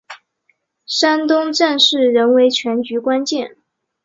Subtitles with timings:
[0.87, 3.57] 山东战事仍为全局关键。